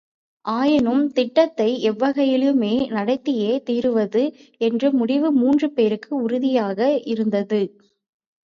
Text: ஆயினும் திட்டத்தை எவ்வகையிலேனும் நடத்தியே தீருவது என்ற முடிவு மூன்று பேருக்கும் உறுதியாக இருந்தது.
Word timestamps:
ஆயினும் 0.45 1.11
திட்டத்தை 1.11 1.89
எவ்வகையிலேனும் 1.89 2.63
நடத்தியே 2.91 3.51
தீருவது 3.63 4.23
என்ற 4.61 4.91
முடிவு 4.91 5.31
மூன்று 5.31 5.69
பேருக்கும் 5.71 6.21
உறுதியாக 6.21 6.79
இருந்தது. 7.05 7.61